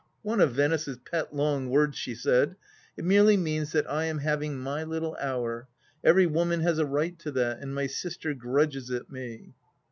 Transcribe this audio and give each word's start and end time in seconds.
"One 0.23 0.41
of 0.41 0.53
Venice's 0.53 0.97
pet 0.97 1.31
long 1.31 1.69
words," 1.69 1.95
she 1.95 2.15
said." 2.15 2.55
It 2.97 3.05
merely 3.05 3.37
means 3.37 3.71
that 3.73 3.87
I 3.87 4.05
am 4.05 4.17
having 4.17 4.57
my 4.57 4.83
little 4.83 5.15
hour— 5.21 5.67
every 6.03 6.25
woman 6.25 6.61
has 6.61 6.79
a 6.79 6.87
right 6.87 7.19
to 7.19 7.29
that, 7.33 7.59
and 7.59 7.75
my 7.75 7.85
sister 7.85 8.33
grudges 8.33 8.89
it 8.89 9.11
me." 9.11 9.53